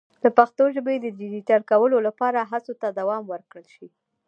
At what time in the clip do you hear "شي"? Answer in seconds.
3.73-3.87